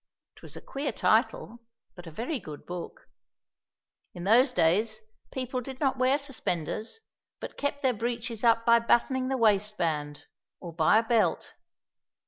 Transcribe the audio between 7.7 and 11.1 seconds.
their breeches up by buttoning the waistband, or by a